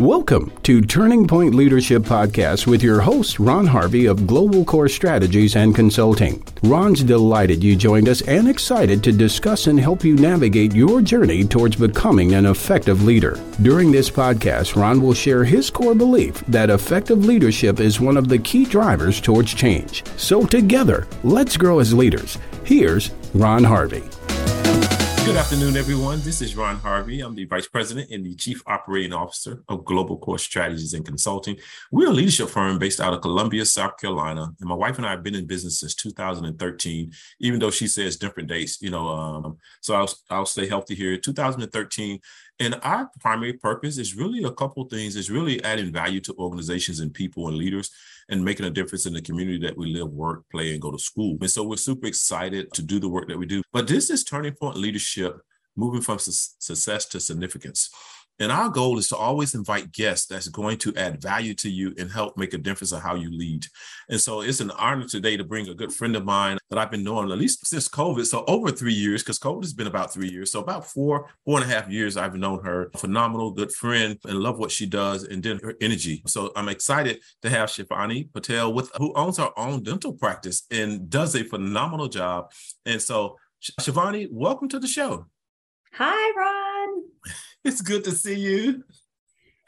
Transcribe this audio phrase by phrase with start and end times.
[0.00, 5.56] Welcome to Turning Point Leadership Podcast with your host, Ron Harvey of Global Core Strategies
[5.56, 6.44] and Consulting.
[6.62, 11.44] Ron's delighted you joined us and excited to discuss and help you navigate your journey
[11.44, 13.40] towards becoming an effective leader.
[13.62, 18.28] During this podcast, Ron will share his core belief that effective leadership is one of
[18.28, 20.04] the key drivers towards change.
[20.18, 22.36] So, together, let's grow as leaders.
[22.64, 24.02] Here's Ron Harvey.
[25.26, 26.20] Good afternoon, everyone.
[26.20, 27.20] This is Ron Harvey.
[27.20, 31.56] I'm the Vice President and the Chief Operating Officer of Global Core Strategies and Consulting.
[31.90, 34.46] We're a leadership firm based out of Columbia, South Carolina.
[34.60, 38.16] And my wife and I have been in business since 2013, even though she says
[38.16, 39.08] different dates, you know.
[39.08, 41.16] Um, so I'll, I'll stay healthy here.
[41.16, 42.20] 2013,
[42.58, 45.16] and our primary purpose is really a couple things.
[45.16, 47.90] Is really adding value to organizations and people and leaders
[48.28, 50.98] and making a difference in the community that we live, work, play, and go to
[50.98, 51.36] school.
[51.40, 53.62] And so we're super excited to do the work that we do.
[53.72, 55.38] But this is turning point leadership,
[55.76, 57.90] moving from su- success to significance.
[58.38, 61.94] And our goal is to always invite guests that's going to add value to you
[61.98, 63.66] and help make a difference in how you lead.
[64.10, 66.90] And so it's an honor today to bring a good friend of mine that I've
[66.90, 68.26] been knowing at least since COVID.
[68.26, 70.52] So over three years, because COVID has been about three years.
[70.52, 72.90] So about four, four and a half years I've known her.
[72.96, 76.22] Phenomenal, good friend, and love what she does and then her energy.
[76.26, 81.08] So I'm excited to have Shivani Patel with who owns her own dental practice and
[81.08, 82.52] does a phenomenal job.
[82.84, 83.38] And so
[83.80, 85.26] Shivani, welcome to the show.
[85.94, 86.75] Hi, Ron.
[87.66, 88.84] It's good to see you.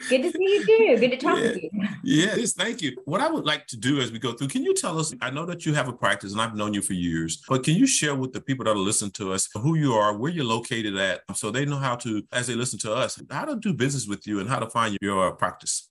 [0.08, 1.00] Good to see you too.
[1.00, 1.50] Good to talk yeah.
[1.50, 1.70] to you.
[2.04, 2.96] Yes, thank you.
[3.06, 5.12] What I would like to do as we go through, can you tell us?
[5.20, 7.74] I know that you have a practice and I've known you for years, but can
[7.74, 10.44] you share with the people that are listening to us who you are, where you're
[10.44, 13.74] located at, so they know how to, as they listen to us, how to do
[13.74, 15.90] business with you and how to find your practice?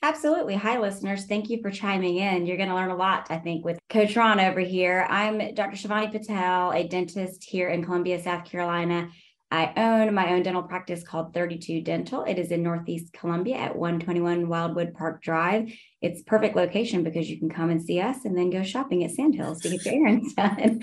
[0.00, 0.54] Absolutely.
[0.54, 1.24] Hi, listeners.
[1.24, 2.46] Thank you for chiming in.
[2.46, 5.04] You're going to learn a lot, I think, with Coach Ron over here.
[5.10, 5.76] I'm Dr.
[5.76, 9.08] Shivani Patel, a dentist here in Columbia, South Carolina.
[9.50, 12.22] I own my own dental practice called 32 Dental.
[12.24, 15.72] It is in Northeast Columbia at 121 Wildwood Park Drive.
[16.02, 19.10] It's perfect location because you can come and see us and then go shopping at
[19.12, 20.82] Sandhills to get your errands done.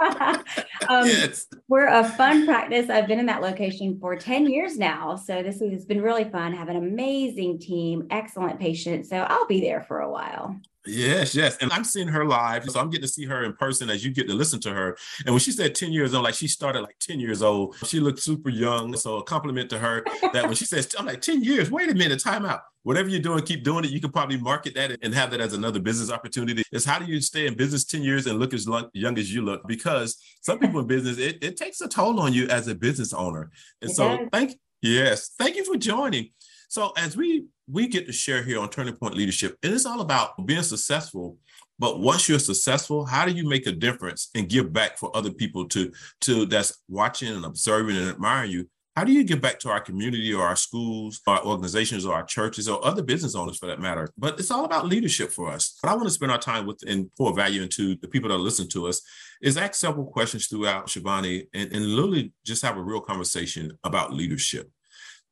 [0.88, 1.46] um, yes.
[1.68, 2.88] We're a fun practice.
[2.88, 5.16] I've been in that location for 10 years now.
[5.16, 6.54] So this has been really fun.
[6.54, 9.10] Have an amazing team, excellent patients.
[9.10, 10.58] So I'll be there for a while.
[10.90, 11.56] Yes, yes.
[11.60, 12.68] And I'm seeing her live.
[12.68, 14.96] So I'm getting to see her in person as you get to listen to her.
[15.24, 18.00] And when she said 10 years old, like she started like 10 years old, she
[18.00, 18.96] looked super young.
[18.96, 21.94] So a compliment to her that when she says, I'm like, 10 years, wait a
[21.94, 22.60] minute, time out.
[22.82, 23.90] Whatever you're doing, keep doing it.
[23.90, 26.62] You can probably market that and have that as another business opportunity.
[26.72, 29.42] Is how do you stay in business 10 years and look as young as you
[29.42, 29.66] look?
[29.68, 33.12] Because some people in business, it, it takes a toll on you as a business
[33.12, 33.50] owner.
[33.82, 34.28] And it so does.
[34.32, 36.30] thank yes, thank you for joining.
[36.70, 40.00] So as we we get to share here on Turning Point Leadership, it is all
[40.00, 41.36] about being successful.
[41.80, 45.32] But once you're successful, how do you make a difference and give back for other
[45.32, 45.90] people to
[46.22, 48.68] to that's watching and observing and admiring you?
[48.94, 52.24] How do you give back to our community or our schools, our organizations or our
[52.24, 54.08] churches or other business owners for that matter?
[54.16, 55.76] But it's all about leadership for us.
[55.82, 58.38] But I want to spend our time with and pour value into the people that
[58.38, 59.02] listen to us
[59.42, 64.12] is ask several questions throughout Shivani and, and literally just have a real conversation about
[64.12, 64.70] leadership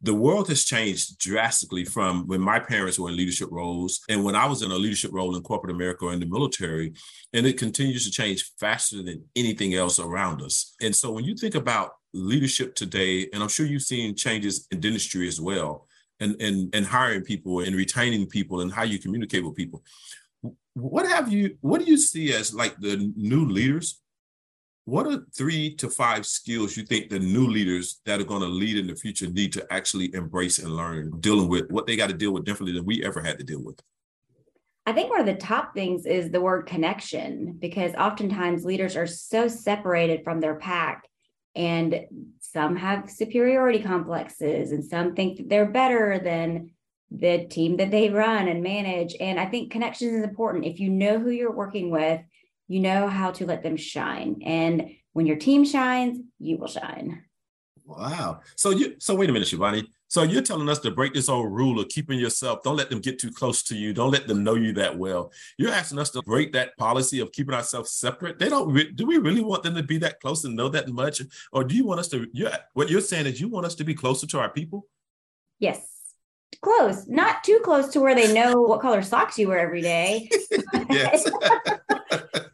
[0.00, 4.36] the world has changed drastically from when my parents were in leadership roles and when
[4.36, 6.92] I was in a leadership role in corporate America or in the military.
[7.32, 10.74] And it continues to change faster than anything else around us.
[10.80, 14.80] And so when you think about leadership today, and I'm sure you've seen changes in
[14.80, 15.88] dentistry as well,
[16.20, 19.82] and, and, and hiring people and retaining people and how you communicate with people.
[20.74, 24.00] What have you, what do you see as like the new leaders
[24.88, 28.48] what are three to five skills you think the new leaders that are going to
[28.48, 32.08] lead in the future need to actually embrace and learn dealing with what they got
[32.08, 33.78] to deal with differently than we ever had to deal with?
[34.86, 39.06] I think one of the top things is the word connection, because oftentimes leaders are
[39.06, 41.06] so separated from their pack,
[41.54, 42.06] and
[42.40, 46.70] some have superiority complexes, and some think that they're better than
[47.10, 49.14] the team that they run and manage.
[49.20, 50.64] And I think connections is important.
[50.64, 52.22] If you know who you're working with,
[52.68, 54.42] you know how to let them shine.
[54.44, 57.24] And when your team shines, you will shine.
[57.84, 58.40] Wow.
[58.54, 59.86] So you so wait a minute, Shivani.
[60.08, 63.00] So you're telling us to break this old rule of keeping yourself, don't let them
[63.00, 65.32] get too close to you, don't let them know you that well.
[65.56, 68.38] You're asking us to break that policy of keeping ourselves separate.
[68.38, 71.22] They don't do we really want them to be that close and know that much?
[71.52, 73.84] Or do you want us to yeah, what you're saying is you want us to
[73.84, 74.86] be closer to our people?
[75.58, 75.80] Yes.
[76.60, 80.28] Close, not too close to where they know what color socks you wear every day.
[80.90, 81.28] yes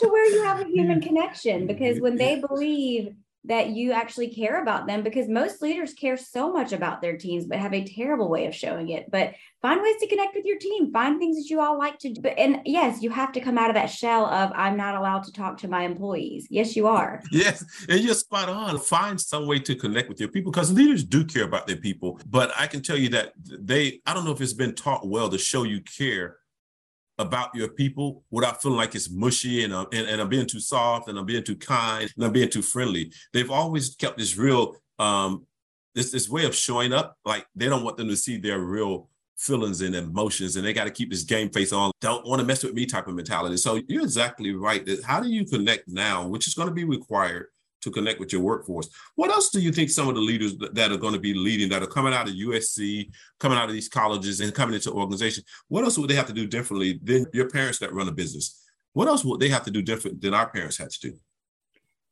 [0.00, 3.14] to where you have a human connection because when they believe
[3.44, 7.46] that you actually care about them because most leaders care so much about their teams
[7.46, 9.10] but have a terrible way of showing it.
[9.10, 9.32] But
[9.62, 10.92] find ways to connect with your team.
[10.92, 12.28] Find things that you all like to do.
[12.28, 15.32] And yes you have to come out of that shell of i'm not allowed to
[15.32, 16.46] talk to my employees.
[16.50, 17.22] Yes you are.
[17.32, 18.78] Yes and you're spot on.
[18.78, 22.20] Find some way to connect with your people because leaders do care about their people.
[22.26, 25.30] But i can tell you that they i don't know if it's been taught well
[25.30, 26.36] to show you care
[27.20, 30.60] about your people without feeling like it's mushy and, uh, and, and I'm being too
[30.60, 33.12] soft and I'm being too kind and I'm being too friendly.
[33.32, 35.46] They've always kept this real, um,
[35.94, 37.16] this, this way of showing up.
[37.24, 40.84] Like they don't want them to see their real feelings and emotions and they got
[40.84, 43.56] to keep this game face on don't want to mess with me type of mentality
[43.56, 47.46] so you're exactly right how do you connect now which is going to be required
[47.80, 48.88] to connect with your workforce.
[49.14, 51.68] What else do you think some of the leaders that are going to be leading,
[51.70, 55.46] that are coming out of USC, coming out of these colleges and coming into organizations,
[55.68, 58.62] what else would they have to do differently than your parents that run a business?
[58.92, 61.18] What else would they have to do different than our parents had to do?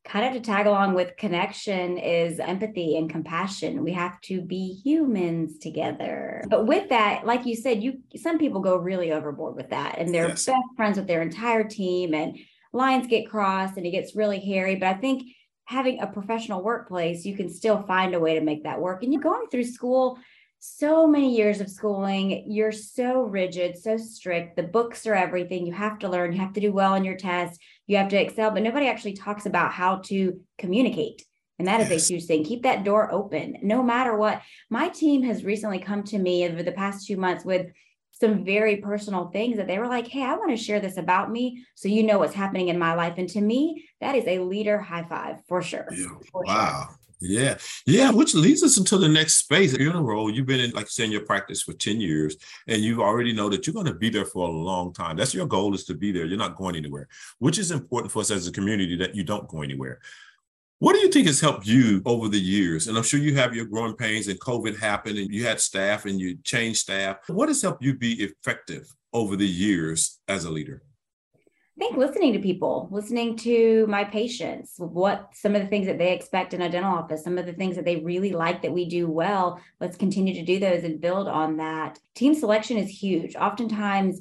[0.05, 3.85] Kind of to tag along with connection is empathy and compassion.
[3.85, 6.43] We have to be humans together.
[6.49, 10.15] But with that, like you said, you some people go really overboard with that and
[10.15, 10.47] they're yes.
[10.47, 12.39] best friends with their entire team and
[12.73, 14.77] lines get crossed and it gets really hairy.
[14.77, 15.25] But I think
[15.69, 19.03] having a professional workplace, you can still find a way to make that work.
[19.03, 20.19] And you're going through school,
[20.61, 24.57] so many years of schooling, you're so rigid, so strict.
[24.57, 25.67] The books are everything.
[25.67, 28.21] You have to learn, you have to do well on your tests, you have to
[28.21, 31.23] excel, but nobody actually talks about how to communicate.
[31.59, 32.45] And that is a huge thing.
[32.45, 34.41] Keep that door open no matter what.
[34.71, 37.67] My team has recently come to me over the past two months with
[38.21, 41.31] some very personal things that they were like, Hey, I want to share this about
[41.31, 43.15] me so you know what's happening in my life.
[43.17, 45.87] And to me, that is a leader high five for sure.
[45.93, 46.09] Yeah.
[46.33, 46.87] For wow.
[46.89, 46.99] Sure.
[47.21, 47.59] Yeah.
[47.87, 48.11] Yeah.
[48.13, 49.77] Which leads us into the next space.
[49.77, 52.37] You're in a role, you've been in, like you in your practice for 10 years,
[52.69, 55.17] and you already know that you're going to be there for a long time.
[55.17, 56.27] That's your goal is to be there.
[56.27, 57.09] You're not going anywhere,
[57.41, 60.01] which is important for us as a community that you don't go anywhere.
[60.81, 62.87] What do you think has helped you over the years?
[62.87, 66.05] And I'm sure you have your growing pains and COVID happened and you had staff
[66.05, 67.17] and you changed staff.
[67.27, 70.85] What has helped you be effective over the years as a leader?
[71.35, 75.99] I think listening to people, listening to my patients, what some of the things that
[75.99, 78.73] they expect in a dental office, some of the things that they really like that
[78.73, 79.61] we do well.
[79.81, 81.99] Let's continue to do those and build on that.
[82.15, 83.35] Team selection is huge.
[83.35, 84.21] Oftentimes,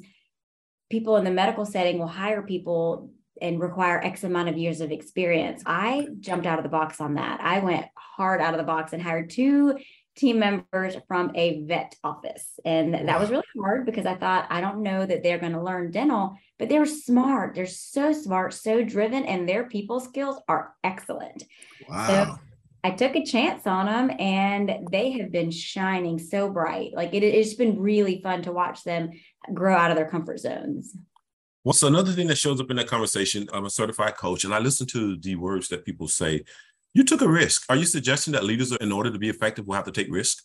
[0.90, 4.90] people in the medical setting will hire people and require X amount of years of
[4.90, 5.62] experience.
[5.66, 7.40] I jumped out of the box on that.
[7.40, 9.78] I went hard out of the box and hired two
[10.16, 12.58] team members from a vet office.
[12.64, 15.62] And that was really hard because I thought, I don't know that they're going to
[15.62, 17.54] learn dental, but they're smart.
[17.54, 21.44] They're so smart, so driven, and their people skills are excellent.
[21.88, 22.06] Wow.
[22.06, 22.38] So
[22.84, 26.92] I took a chance on them and they have been shining so bright.
[26.94, 29.10] Like it, it's been really fun to watch them
[29.52, 30.96] grow out of their comfort zones.
[31.68, 34.54] Well, so another thing that shows up in that conversation, I'm a certified coach, and
[34.54, 36.42] I listen to the words that people say.
[36.94, 37.66] You took a risk.
[37.68, 40.44] Are you suggesting that leaders, in order to be effective, will have to take risk?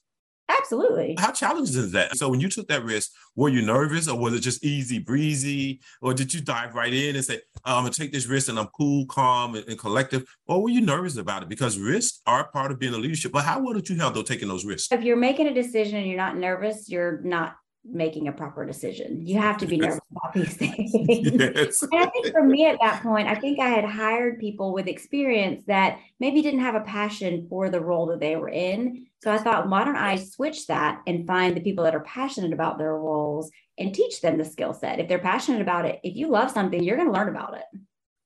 [0.49, 1.15] Absolutely.
[1.17, 2.17] How challenging is that?
[2.17, 5.79] So when you took that risk, were you nervous or was it just easy breezy?
[6.01, 8.59] Or did you dive right in and say, oh, I'm gonna take this risk and
[8.59, 10.25] I'm cool, calm, and, and, collective?
[10.47, 11.47] Or were you nervous about it?
[11.47, 13.31] Because risks are part of being a leadership.
[13.31, 14.91] But how well did you handle taking those risks?
[14.91, 19.25] If you're making a decision and you're not nervous, you're not making a proper decision.
[19.25, 20.91] You have to be nervous about these things.
[20.93, 21.81] Yes.
[21.81, 24.87] and I think for me at that point, I think I had hired people with
[24.87, 29.07] experience that maybe didn't have a passion for the role that they were in.
[29.21, 32.53] So I thought, why don't I switch that and find the people that are passionate
[32.53, 34.99] about their roles and teach them the skill set?
[34.99, 37.79] If they're passionate about it, if you love something, you're going to learn about it.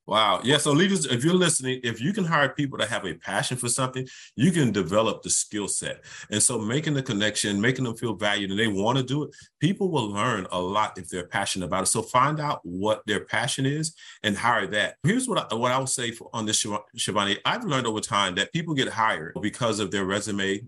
[0.07, 0.39] Wow.
[0.41, 0.57] Yeah.
[0.57, 3.67] So leaders, if you're listening, if you can hire people that have a passion for
[3.67, 4.07] something,
[4.37, 6.05] you can develop the skill set.
[6.31, 9.31] And so making the connection, making them feel valued and they want to do it,
[9.59, 11.87] people will learn a lot if they're passionate about it.
[11.87, 13.93] So find out what their passion is
[14.23, 14.95] and hire that.
[15.03, 16.65] Here's what I, what I will say for, on this,
[16.97, 17.39] Shivani.
[17.43, 20.61] I've learned over time that people get hired because of their resume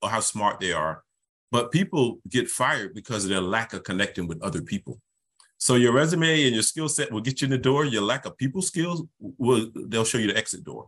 [0.00, 1.02] or how smart they are,
[1.52, 5.02] but people get fired because of their lack of connecting with other people.
[5.58, 7.84] So your resume and your skill set will get you in the door.
[7.84, 10.86] Your lack of people skills will they'll show you the exit door.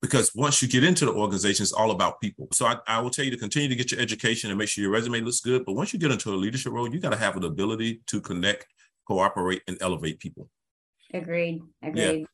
[0.00, 2.48] Because once you get into the organization, it's all about people.
[2.52, 4.82] So I, I will tell you to continue to get your education and make sure
[4.82, 5.64] your resume looks good.
[5.64, 8.20] But once you get into a leadership role, you got to have an ability to
[8.20, 8.66] connect,
[9.06, 10.50] cooperate, and elevate people.
[11.14, 11.62] Agreed.
[11.82, 12.20] Agreed.
[12.20, 12.26] Yeah.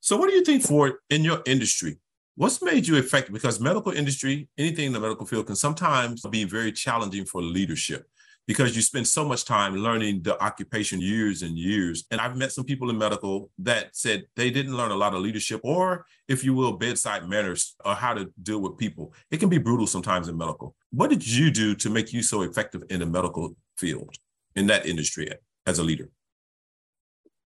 [0.00, 1.96] So what do you think for in your industry?
[2.36, 3.32] What's made you effective?
[3.32, 8.06] Because medical industry, anything in the medical field can sometimes be very challenging for leadership
[8.46, 12.04] because you spend so much time learning the occupation years and years.
[12.10, 15.20] And I've met some people in medical that said they didn't learn a lot of
[15.20, 19.14] leadership or, if you will, bedside manners or how to deal with people.
[19.30, 20.74] It can be brutal sometimes in medical.
[20.90, 24.14] What did you do to make you so effective in the medical field,
[24.54, 25.30] in that industry
[25.66, 26.10] as a leader?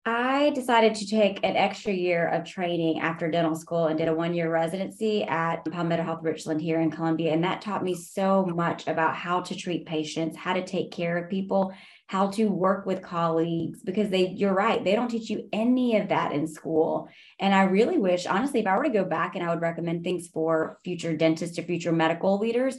[0.07, 4.15] I decided to take an extra year of training after dental school and did a
[4.15, 7.35] one year residency at Palmetto Health Richland here in Columbia.
[7.35, 11.19] And that taught me so much about how to treat patients, how to take care
[11.19, 11.75] of people,
[12.07, 16.09] how to work with colleagues, because they, you're right, they don't teach you any of
[16.09, 17.11] that in school.
[17.39, 20.03] And I really wish, honestly, if I were to go back and I would recommend
[20.03, 22.79] things for future dentists or future medical leaders,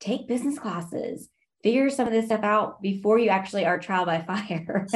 [0.00, 1.28] take business classes
[1.62, 4.86] figure some of this stuff out before you actually are trial by fire.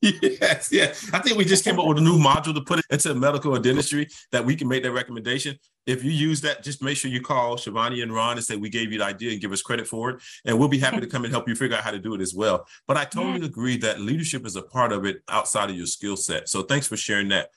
[0.00, 0.92] yes, yeah.
[1.12, 3.54] I think we just came up with a new module to put it into medical
[3.54, 5.58] or dentistry that we can make that recommendation.
[5.86, 8.68] If you use that, just make sure you call Shivani and Ron and say we
[8.68, 10.22] gave you the idea and give us credit for it.
[10.44, 12.20] And we'll be happy to come and help you figure out how to do it
[12.20, 12.66] as well.
[12.88, 13.46] But I totally yeah.
[13.46, 16.48] agree that leadership is a part of it outside of your skill set.
[16.48, 17.50] So thanks for sharing that.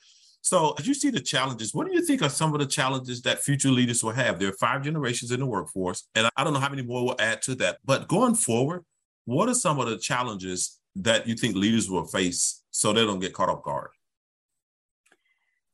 [0.49, 3.21] So, as you see the challenges, what do you think are some of the challenges
[3.21, 4.39] that future leaders will have?
[4.39, 7.15] There are five generations in the workforce, and I don't know how many more will
[7.19, 7.77] add to that.
[7.85, 8.83] But going forward,
[9.25, 13.19] what are some of the challenges that you think leaders will face so they don't
[13.19, 13.91] get caught off guard?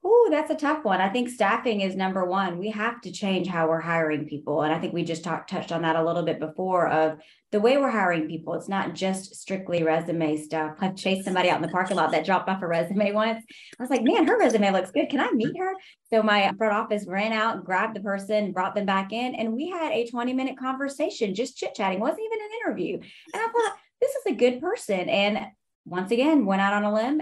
[0.03, 0.99] Oh, that's a tough one.
[0.99, 2.57] I think staffing is number one.
[2.57, 4.63] We have to change how we're hiring people.
[4.63, 7.19] And I think we just talked touched on that a little bit before of
[7.55, 8.53] the way we're hiring people.
[8.53, 10.75] It's not just strictly resume stuff.
[10.81, 13.45] I've chased somebody out in the parking lot that dropped off a resume once.
[13.79, 15.07] I was like, man, her resume looks good.
[15.07, 15.71] Can I meet her?
[16.09, 19.69] So my front office ran out grabbed the person, brought them back in, and we
[19.69, 22.01] had a 20 minute conversation, just chit chatting.
[22.01, 22.95] wasn't even an interview.
[22.95, 25.07] And I thought, this is a good person.
[25.07, 25.47] And
[25.85, 27.21] once again, went out on a limb,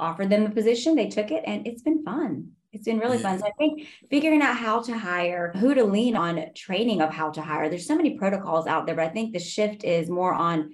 [0.00, 2.54] offered them the position, they took it, and it's been fun.
[2.80, 3.22] It's been really yeah.
[3.22, 3.38] fun.
[3.40, 7.30] So I think figuring out how to hire, who to lean on, training of how
[7.30, 7.68] to hire.
[7.68, 10.70] There's so many protocols out there, but I think the shift is more on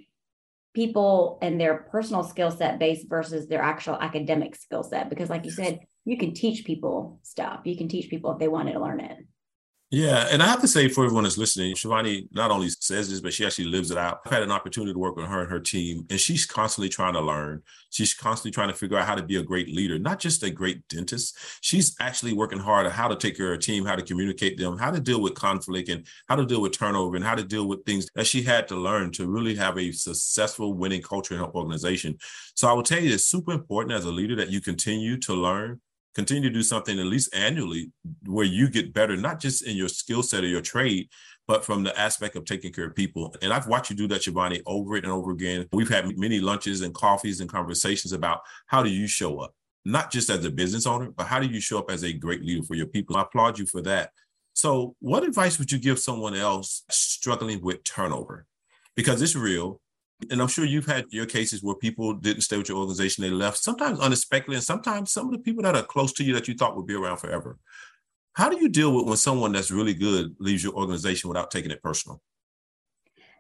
[0.73, 5.11] people and their personal skill set base versus their actual academic skill set.
[5.11, 7.63] Because, like you said, you can teach people stuff.
[7.65, 9.19] You can teach people if they wanted to learn it.
[9.93, 13.21] Yeah, and I have to say for everyone that's listening, Shivani not only says this,
[13.21, 14.19] but she actually lives it out.
[14.27, 17.13] I've had an opportunity to work with her and her team, and she's constantly trying
[17.13, 17.63] to learn.
[17.91, 20.51] She's constantly trying to figure out how to be a great leader, not just a
[20.51, 21.39] great dentist.
[21.61, 24.59] She's actually working hard on how to take care of her team, how to communicate
[24.59, 27.45] them, how to deal with conflict, and how to deal with turnover, and how to
[27.45, 31.35] deal with things that she had to learn to really have a successful winning culture
[31.35, 32.19] in her organization.
[32.57, 35.35] So I will tell you, it's super important as a leader that you continue to
[35.35, 35.81] learn
[36.17, 37.93] continue to do something at least annually
[38.25, 41.11] where you get better, not just in your skill set or your trade,
[41.47, 43.35] but from the aspect of taking care of people.
[43.43, 45.69] And I've watched you do that, Shivani, over and over again.
[45.73, 49.55] We've had many lunches and coffees and conversations about how do you show up,
[49.85, 52.43] not just as a business owner, but how do you show up as a great
[52.43, 53.19] leader for your people?
[53.19, 54.11] I applaud you for that.
[54.55, 58.47] So, what advice would you give someone else struggling with turnover?
[58.97, 59.83] Because it's real.
[60.31, 63.31] And I'm sure you've had your cases where people didn't stay with your organization, they
[63.31, 66.49] left, sometimes unexpectedly, and sometimes some of the people that are close to you that
[66.49, 67.59] you thought would be around forever.
[68.33, 71.71] How do you deal with when someone that's really good leaves your organization without taking
[71.71, 72.21] it personal?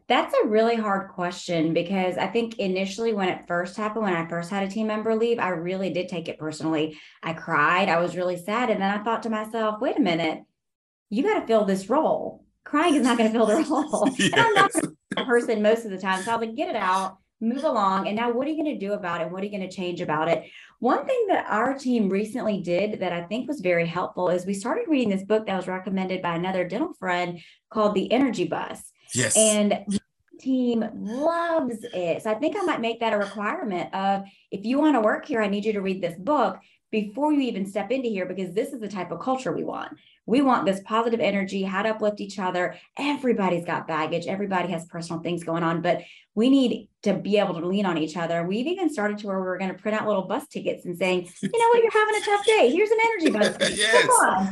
[0.09, 4.29] That's a really hard question because I think initially when it first happened, when I
[4.29, 6.97] first had a team member leave, I really did take it personally.
[7.23, 8.71] I cried, I was really sad.
[8.71, 10.45] And then I thought to myself, wait a minute,
[11.11, 14.09] you got to fill this role crying is not going to fill the role.
[14.19, 14.81] yes.
[15.27, 16.23] And I'm not a person most of the time.
[16.23, 18.07] So I was like, get it out, move along.
[18.07, 19.31] And now what are you going to do about it?
[19.31, 20.45] What are you going to change about it?
[20.79, 24.55] One thing that our team recently did that I think was very helpful is we
[24.55, 27.41] started reading this book that was recommended by another dental friend
[27.71, 28.83] called The Energy Bus.
[29.15, 29.37] Yes.
[29.37, 30.01] And the
[30.41, 32.23] team loves it.
[32.23, 35.27] So I think I might make that a requirement of if you want to work
[35.27, 36.59] here, I need you to read this book
[36.91, 39.97] before you even step into here because this is the type of culture we want.
[40.27, 42.77] We want this positive energy, how to uplift each other.
[42.99, 46.03] Everybody's got baggage, everybody has personal things going on, but
[46.35, 48.45] we need to be able to lean on each other.
[48.45, 51.29] We've even started to where we're going to print out little bus tickets and saying,
[51.41, 52.71] you know what, you're having a tough day.
[52.71, 53.71] Here's an energy bus.
[53.79, 54.09] yes,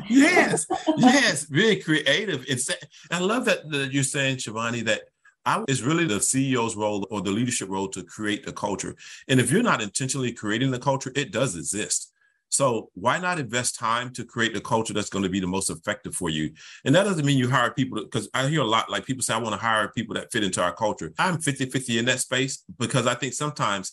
[0.08, 0.66] yes,
[0.96, 1.50] yes.
[1.50, 2.44] Really creative.
[2.48, 2.70] It's,
[3.10, 5.02] I love that, that you're saying, Shivani, that
[5.44, 8.96] I, it's really the CEO's role or the leadership role to create the culture.
[9.28, 12.12] And if you're not intentionally creating the culture, it does exist.
[12.54, 15.70] So why not invest time to create the culture that's going to be the most
[15.70, 16.52] effective for you?
[16.84, 19.34] And that doesn't mean you hire people because I hear a lot like people say,
[19.34, 21.12] I want to hire people that fit into our culture.
[21.18, 23.92] I'm 50 50 in that space because I think sometimes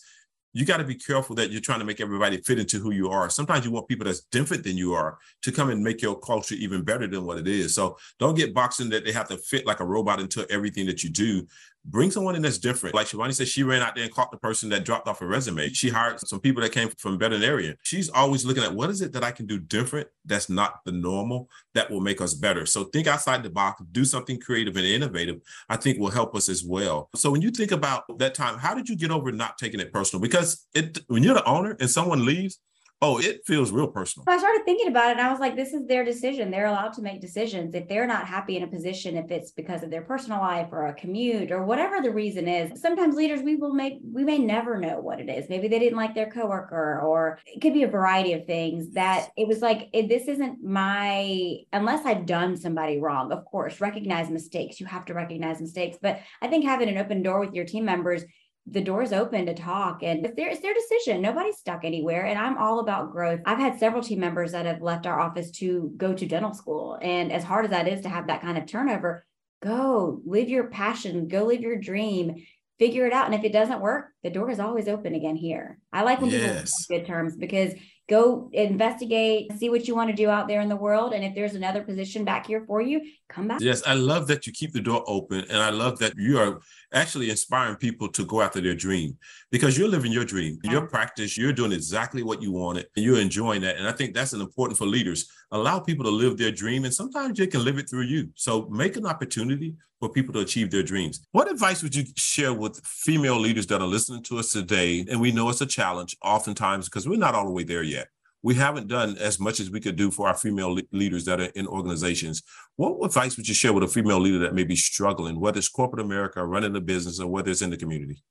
[0.54, 3.08] you got to be careful that you're trying to make everybody fit into who you
[3.08, 3.30] are.
[3.30, 6.54] Sometimes you want people that's different than you are to come and make your culture
[6.54, 7.74] even better than what it is.
[7.74, 10.86] So don't get boxed in that they have to fit like a robot into everything
[10.86, 11.46] that you do.
[11.84, 12.94] Bring someone in that's different.
[12.94, 15.26] Like Shivani said, she ran out there and caught the person that dropped off a
[15.26, 15.68] resume.
[15.70, 17.76] She hired some people that came from veterinarian.
[17.82, 20.92] She's always looking at what is it that I can do different that's not the
[20.92, 22.66] normal that will make us better.
[22.66, 26.48] So think outside the box, do something creative and innovative, I think will help us
[26.48, 27.10] as well.
[27.16, 29.92] So when you think about that time, how did you get over not taking it
[29.92, 30.22] personal?
[30.22, 32.60] Because it when you're the owner and someone leaves,
[33.04, 34.24] Oh, it feels real personal.
[34.28, 36.52] I started thinking about it and I was like, this is their decision.
[36.52, 37.74] They're allowed to make decisions.
[37.74, 40.86] If they're not happy in a position, if it's because of their personal life or
[40.86, 44.78] a commute or whatever the reason is, sometimes leaders, we will make, we may never
[44.78, 45.48] know what it is.
[45.48, 49.30] Maybe they didn't like their coworker or it could be a variety of things that
[49.36, 54.30] it was like, it, this isn't my, unless I've done somebody wrong, of course, recognize
[54.30, 54.78] mistakes.
[54.78, 55.98] You have to recognize mistakes.
[56.00, 58.22] But I think having an open door with your team members
[58.66, 61.20] the door's open to talk and it's their, it's their decision.
[61.20, 62.26] Nobody's stuck anywhere.
[62.26, 63.40] And I'm all about growth.
[63.44, 66.98] I've had several team members that have left our office to go to dental school.
[67.02, 69.26] And as hard as that is to have that kind of turnover,
[69.62, 72.44] go live your passion, go live your dream,
[72.78, 73.26] figure it out.
[73.26, 75.78] And if it doesn't work, the door is always open again here.
[75.92, 76.86] I like when yes.
[76.86, 77.72] people good terms because
[78.12, 81.14] go investigate, see what you want to do out there in the world.
[81.14, 83.60] And if there's another position back here for you, come back.
[83.60, 85.44] Yes, I love that you keep the door open.
[85.48, 86.60] And I love that you are
[86.92, 89.16] actually inspiring people to go after their dream
[89.50, 93.20] because you're living your dream, your practice, you're doing exactly what you wanted, and you're
[93.20, 93.76] enjoying that.
[93.76, 95.30] And I think that's an important for leaders.
[95.50, 98.30] Allow people to live their dream, and sometimes they can live it through you.
[98.34, 101.24] So make an opportunity for people to achieve their dreams.
[101.32, 105.06] What advice would you share with female leaders that are listening to us today?
[105.08, 108.01] And we know it's a challenge oftentimes because we're not all the way there yet
[108.42, 111.40] we haven't done as much as we could do for our female le- leaders that
[111.40, 112.42] are in organizations.
[112.76, 115.68] What advice would you share with a female leader that may be struggling, whether it's
[115.68, 118.22] corporate America, running a business, or whether it's in the community?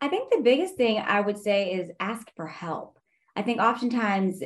[0.00, 2.98] I think the biggest thing I would say is ask for help.
[3.36, 4.42] I think oftentimes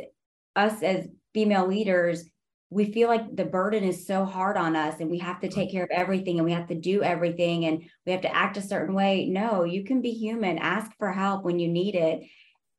[0.55, 2.25] us as female leaders,
[2.69, 5.71] we feel like the burden is so hard on us and we have to take
[5.71, 8.63] care of everything and we have to do everything and we have to act a
[8.63, 9.27] certain way.
[9.27, 10.59] No, you can be human.
[10.59, 12.25] Ask for help when you need it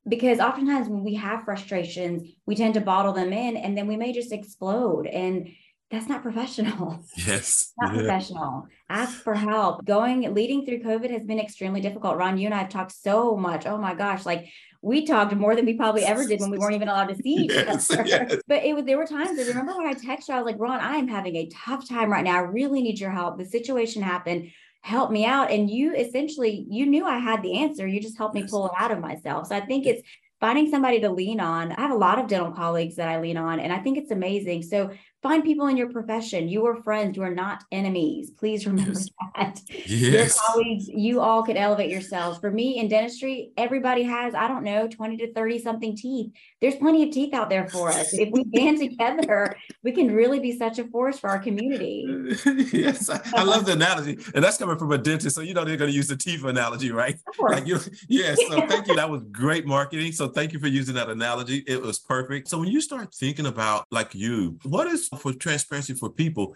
[0.08, 3.98] because oftentimes when we have frustrations, we tend to bottle them in and then we
[3.98, 5.08] may just explode.
[5.08, 5.50] And
[5.92, 7.04] that's not professional.
[7.16, 7.74] Yes.
[7.80, 8.02] not yeah.
[8.02, 8.68] professional.
[8.90, 9.86] Ask for help.
[9.86, 12.18] Going, leading through COVID has been extremely difficult.
[12.18, 13.66] Ron, you and I have talked so much.
[13.66, 14.26] Oh my gosh.
[14.26, 14.48] Like
[14.82, 17.34] we talked more than we probably ever did when we weren't even allowed to see
[17.34, 18.06] each other.
[18.06, 18.36] Yes.
[18.48, 20.60] But it was, there were times I remember when I texted you, I was like,
[20.60, 22.38] Ron, I am having a tough time right now.
[22.38, 23.38] I really need your help.
[23.38, 24.52] The situation happened
[24.88, 28.34] help me out and you essentially you knew i had the answer you just helped
[28.34, 29.48] me pull it out of myself.
[29.48, 30.02] So i think it's
[30.40, 31.72] finding somebody to lean on.
[31.72, 34.12] I have a lot of dental colleagues that i lean on and i think it's
[34.12, 34.64] amazing.
[34.64, 34.92] So
[35.28, 36.48] Find people in your profession.
[36.48, 37.18] You are friends.
[37.18, 38.32] You are not enemies.
[38.32, 38.98] Please remember
[39.36, 39.60] that.
[39.86, 39.90] Yes.
[39.90, 42.40] Your colleagues, you all could elevate yourselves.
[42.40, 46.32] For me in dentistry, everybody has, I don't know, 20 to 30 something teeth.
[46.62, 48.14] There's plenty of teeth out there for us.
[48.14, 52.06] If we band together, we can really be such a force for our community.
[52.72, 54.18] yes, I, I, love the analogy.
[54.34, 55.36] And that's coming from a dentist.
[55.36, 57.20] So, you know, they're going to use the teeth analogy, right?
[57.38, 58.40] Like you, yes.
[58.48, 58.96] So, thank you.
[58.98, 60.14] That was great marketing.
[60.14, 61.66] So, thank you for using that analogy.
[61.68, 62.48] It was perfect.
[62.48, 66.56] So, when you start thinking about like you, what is for transparency for people,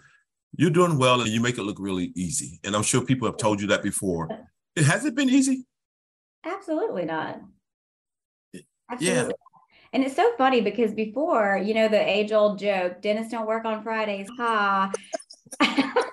[0.56, 2.60] you're doing well and you make it look really easy.
[2.64, 4.28] And I'm sure people have told you that before.
[4.76, 5.66] It has it been easy?
[6.44, 7.40] Absolutely not.
[8.90, 9.30] Absolutely.
[9.30, 9.30] Yeah.
[9.94, 13.64] And it's so funny because before, you know, the age old joke, dentists don't work
[13.64, 14.28] on Fridays.
[14.38, 14.90] Ha.
[15.60, 16.06] that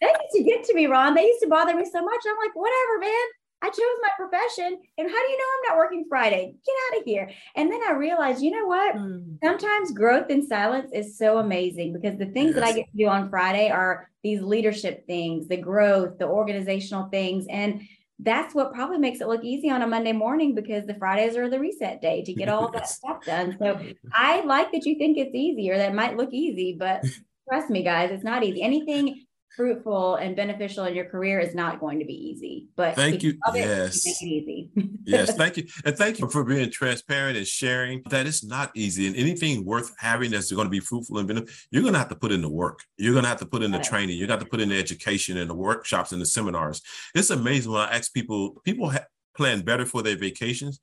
[0.00, 1.14] used to get to me, Ron.
[1.14, 2.20] They used to bother me so much.
[2.26, 3.26] I'm like, whatever, man.
[3.62, 4.78] I chose my profession.
[4.98, 6.54] And how do you know I'm not working Friday?
[6.64, 7.30] Get out of here.
[7.54, 8.96] And then I realized, you know what?
[8.96, 9.38] Mm.
[9.42, 12.54] Sometimes growth in silence is so amazing because the things yes.
[12.56, 17.08] that I get to do on Friday are these leadership things, the growth, the organizational
[17.08, 17.46] things.
[17.48, 17.82] And
[18.18, 21.50] that's what probably makes it look easy on a Monday morning because the Fridays are
[21.50, 23.56] the reset day to get all that stuff done.
[23.58, 23.80] So
[24.12, 27.04] I like that you think it's easy or that might look easy, but
[27.48, 28.62] trust me, guys, it's not easy.
[28.62, 29.25] Anything
[29.56, 32.68] fruitful and beneficial in your career is not going to be easy.
[32.76, 33.38] But thank you.
[33.54, 34.06] yes.
[34.06, 34.70] It, easy.
[35.04, 35.34] yes.
[35.34, 35.66] Thank you.
[35.84, 39.06] And thank you for being transparent and sharing that it's not easy.
[39.06, 42.10] And anything worth having that's going to be fruitful and beneficial, you're going to have
[42.10, 42.80] to put in the work.
[42.98, 44.18] You're going to have to put in the training.
[44.18, 46.82] You're going to have to put in the education and the workshops and the seminars.
[47.14, 50.80] It's amazing when I ask people, people ha- plan better for their vacations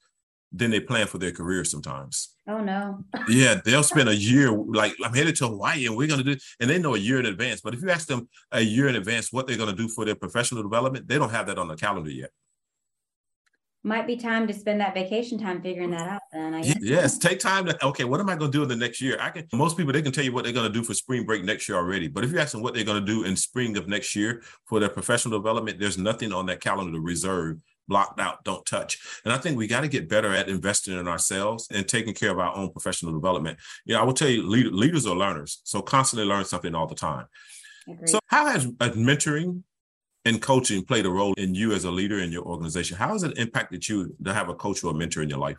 [0.53, 2.35] than they plan for their career sometimes.
[2.47, 3.03] Oh no.
[3.27, 6.69] yeah, they'll spend a year like I'm headed to Hawaii and we're gonna do and
[6.69, 7.61] they know a year in advance.
[7.61, 10.15] But if you ask them a year in advance what they're gonna do for their
[10.15, 12.29] professional development, they don't have that on the calendar yet.
[13.85, 16.53] Might be time to spend that vacation time figuring that out then.
[16.53, 16.77] I guess.
[16.79, 19.17] Yes, take time to okay, what am I gonna do in the next year?
[19.19, 21.43] I can most people they can tell you what they're gonna do for spring break
[21.43, 22.07] next year already.
[22.07, 24.79] But if you ask them what they're gonna do in spring of next year for
[24.79, 27.57] their professional development, there's nothing on that calendar to reserve
[27.87, 28.99] blocked out, don't touch.
[29.25, 32.31] And I think we got to get better at investing in ourselves and taking care
[32.31, 33.59] of our own professional development.
[33.85, 36.87] You know, I will tell you, lead, leaders are learners, so constantly learn something all
[36.87, 37.27] the time.
[37.87, 38.09] Agreed.
[38.09, 39.63] So, how has mentoring
[40.25, 42.97] and coaching played a role in you as a leader in your organization?
[42.97, 45.57] How has it impacted you to have a coach or a mentor in your life?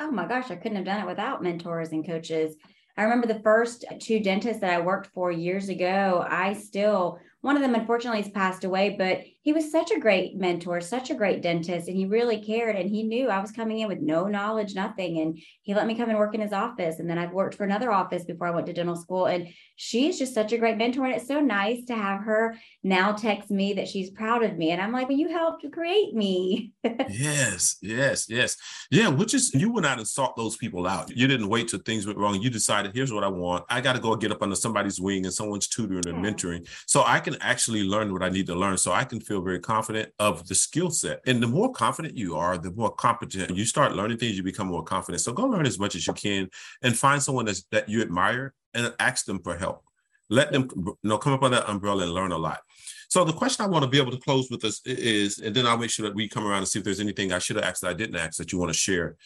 [0.00, 2.56] Oh my gosh, I couldn't have done it without mentors and coaches.
[2.96, 7.56] I remember the first two dentists that I worked for years ago, I still one
[7.56, 11.14] of them unfortunately has passed away, but he was such a great mentor, such a
[11.14, 12.76] great dentist, and he really cared.
[12.76, 15.18] And he knew I was coming in with no knowledge, nothing.
[15.18, 16.98] And he let me come and work in his office.
[16.98, 19.26] And then I've worked for another office before I went to dental school.
[19.26, 21.04] And she's just such a great mentor.
[21.04, 24.70] And it's so nice to have her now text me that she's proud of me.
[24.70, 26.72] And I'm like, well, you helped create me.
[27.10, 28.56] yes, yes, yes.
[28.90, 31.14] Yeah, which is you went out and sought those people out.
[31.14, 32.40] You didn't wait till things went wrong.
[32.40, 33.66] You decided, here's what I want.
[33.68, 36.66] I got to go get up under somebody's wing and someone's tutoring and mentoring.
[36.86, 38.76] So I can actually learn what I need to learn.
[38.76, 41.20] So I can feel very confident of the skill set.
[41.26, 44.68] And the more confident you are, the more competent you start learning things, you become
[44.68, 45.22] more confident.
[45.22, 46.48] So go learn as much as you can
[46.82, 49.84] and find someone that's, that you admire and ask them for help.
[50.30, 52.60] Let them you know, come up under that umbrella and learn a lot.
[53.08, 55.66] So the question I want to be able to close with us is, and then
[55.66, 57.64] I'll make sure that we come around and see if there's anything I should have
[57.64, 59.16] asked that I didn't ask that you want to share.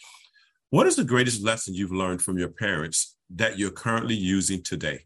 [0.69, 5.05] What is the greatest lesson you've learned from your parents that you're currently using today?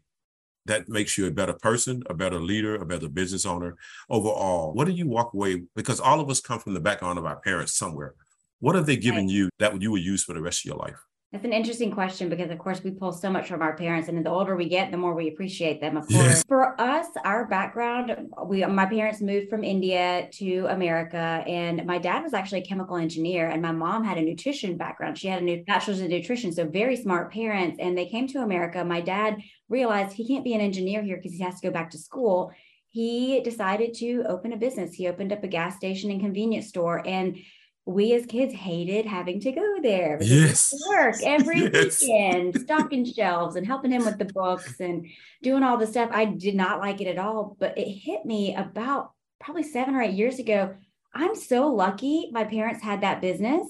[0.66, 3.76] That makes you a better person, a better leader, a better business owner
[4.08, 4.72] overall?
[4.72, 7.36] What do you walk away because all of us come from the background of our
[7.36, 8.14] parents somewhere.
[8.60, 10.98] What have they given you that you will use for the rest of your life?
[11.34, 14.24] That's an interesting question because, of course, we pull so much from our parents, and
[14.24, 15.96] the older we get, the more we appreciate them.
[15.96, 16.44] Of course, yes.
[16.46, 22.22] for us, our background, we my parents moved from India to America, and my dad
[22.22, 25.18] was actually a chemical engineer, and my mom had a nutrition background.
[25.18, 27.78] She had a new bachelor's in nutrition, so very smart parents.
[27.80, 28.84] And they came to America.
[28.84, 31.90] My dad realized he can't be an engineer here because he has to go back
[31.90, 32.52] to school.
[32.90, 34.94] He decided to open a business.
[34.94, 37.38] He opened up a gas station and convenience store, and
[37.86, 40.72] we as kids hated having to go there yes.
[40.88, 42.00] work every yes.
[42.00, 45.06] weekend, stocking shelves and helping him with the books and
[45.42, 46.08] doing all the stuff.
[46.12, 50.02] I did not like it at all, but it hit me about probably seven or
[50.02, 50.74] eight years ago.
[51.14, 53.66] I'm so lucky my parents had that business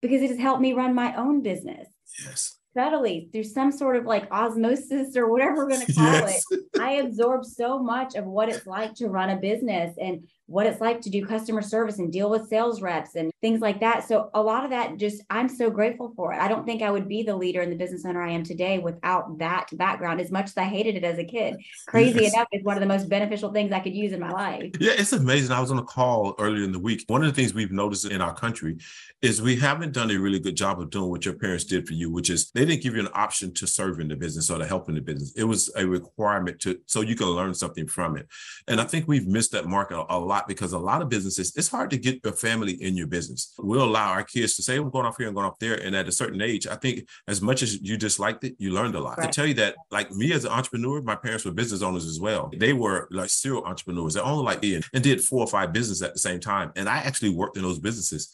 [0.00, 1.88] because it has helped me run my own business.
[2.24, 6.44] Yes subtly through some sort of like osmosis or whatever we're going to call yes.
[6.50, 6.60] it.
[6.80, 10.80] I absorb so much of what it's like to run a business and what it's
[10.80, 14.06] like to do customer service and deal with sales reps and things like that.
[14.06, 16.40] So a lot of that just I'm so grateful for it.
[16.40, 18.78] I don't think I would be the leader and the business owner I am today
[18.78, 21.56] without that background as much as I hated it as a kid.
[21.88, 22.34] Crazy yes.
[22.34, 24.70] enough, it's one of the most beneficial things I could use in my life.
[24.78, 25.50] Yeah, it's amazing.
[25.52, 27.04] I was on a call earlier in the week.
[27.08, 28.78] One of the things we've noticed in our country
[29.22, 31.94] is we haven't done a really good job of doing what your parents did for
[31.94, 34.58] you, which is they didn't give you an option to serve in the business or
[34.58, 35.32] to help in the business.
[35.36, 38.28] It was a requirement to so you can learn something from it.
[38.68, 41.52] And I think we've missed that mark a, a lot because a lot of businesses,
[41.56, 43.54] it's hard to get your family in your business.
[43.58, 45.74] We'll allow our kids to say, I'm going off here and going off there.
[45.74, 48.94] And at a certain age, I think as much as you disliked it, you learned
[48.94, 49.18] a lot.
[49.18, 49.30] Right.
[49.30, 52.20] To tell you that, like me as an entrepreneur, my parents were business owners as
[52.20, 52.50] well.
[52.56, 54.14] They were like serial entrepreneurs.
[54.14, 56.72] They only like me and did four or five businesses at the same time.
[56.76, 58.30] And I actually worked in those businesses.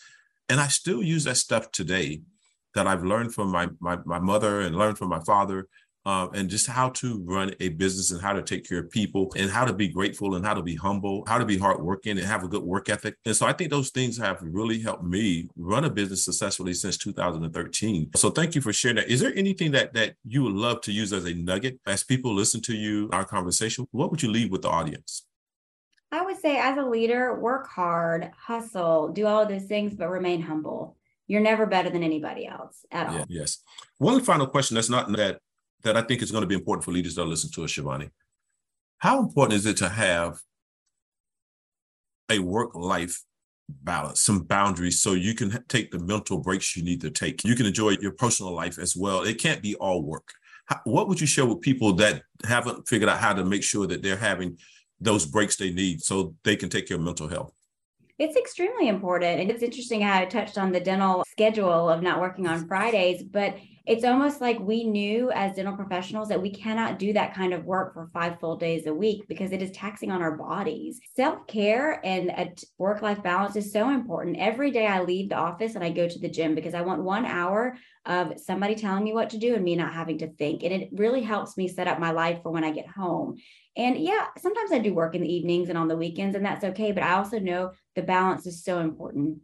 [0.49, 2.23] And I still use that stuff today
[2.75, 5.69] that I've learned from my my, my mother and learned from my father
[6.05, 9.33] um, and just how to run a business and how to take care of people
[9.37, 12.27] and how to be grateful and how to be humble, how to be hardworking and
[12.27, 13.17] have a good work ethic.
[13.25, 16.97] And so I think those things have really helped me run a business successfully since
[16.99, 18.11] 2013.
[18.17, 19.09] So thank you for sharing that.
[19.09, 22.35] Is there anything that that you would love to use as a nugget as people
[22.35, 23.87] listen to you, our conversation?
[23.93, 25.27] What would you leave with the audience?
[26.11, 30.11] I would say, as a leader, work hard, hustle, do all of those things, but
[30.11, 30.99] remain humble.
[31.27, 33.15] You're never better than anybody else at all.
[33.15, 33.63] Yeah, yes.
[33.97, 35.39] One final question that's not that
[35.83, 38.11] that I think is going to be important for leaders that listen to us, Shivani.
[38.99, 40.39] How important is it to have
[42.31, 43.23] a work life
[43.69, 47.45] balance, some boundaries, so you can take the mental breaks you need to take?
[47.45, 49.23] You can enjoy your personal life as well.
[49.23, 50.33] It can't be all work.
[50.85, 54.03] What would you share with people that haven't figured out how to make sure that
[54.03, 54.59] they're having
[55.01, 57.53] those breaks they need so they can take care of mental health?
[58.19, 59.41] It's extremely important.
[59.41, 63.23] And it's interesting how I touched on the dental schedule of not working on Fridays,
[63.23, 67.53] but it's almost like we knew as dental professionals that we cannot do that kind
[67.53, 71.01] of work for five full days a week because it is taxing on our bodies.
[71.17, 74.37] Self care and a work life balance is so important.
[74.39, 77.03] Every day I leave the office and I go to the gym because I want
[77.03, 80.63] one hour of somebody telling me what to do and me not having to think.
[80.63, 83.37] And it really helps me set up my life for when I get home.
[83.77, 86.65] And yeah, sometimes I do work in the evenings and on the weekends, and that's
[86.65, 86.93] okay.
[86.93, 89.39] But I also know the balance is so important.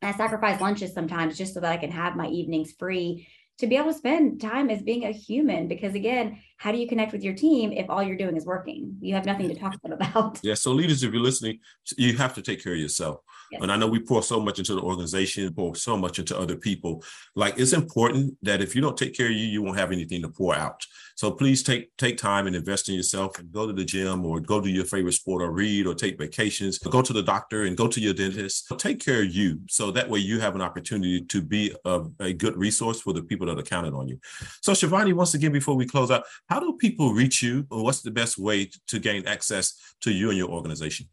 [0.00, 3.28] I sacrifice lunches sometimes just so that I can have my evenings free
[3.58, 6.88] to be able to spend time as being a human because again how do you
[6.88, 9.74] connect with your team if all you're doing is working you have nothing to talk
[9.84, 11.58] about yeah so leaders if you're listening
[11.96, 13.20] you have to take care of yourself
[13.52, 13.60] Yes.
[13.62, 16.56] And I know we pour so much into the organization, pour so much into other
[16.56, 17.04] people.
[17.36, 20.22] Like it's important that if you don't take care of you, you won't have anything
[20.22, 20.82] to pour out.
[21.16, 24.40] So please take take time and invest in yourself and go to the gym or
[24.40, 26.78] go to your favorite sport or read or take vacations.
[26.78, 28.72] Go to the doctor and go to your dentist.
[28.78, 32.32] Take care of you so that way you have an opportunity to be a, a
[32.32, 34.18] good resource for the people that are counting on you.
[34.60, 38.02] So Shivani, once again, before we close out, how do people reach you or what's
[38.02, 41.08] the best way to gain access to you and your organization?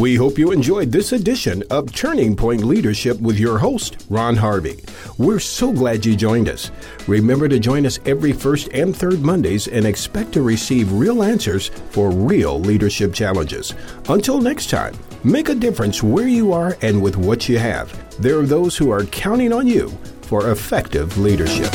[0.00, 4.82] We hope you enjoyed this edition of Turning Point Leadership with your host, Ron Harvey.
[5.18, 6.70] We're so glad you joined us.
[7.06, 11.68] Remember to join us every first and third Mondays and expect to receive real answers
[11.90, 13.74] for real leadership challenges.
[14.08, 17.92] Until next time, make a difference where you are and with what you have.
[18.22, 19.90] There are those who are counting on you
[20.22, 21.74] for effective leadership.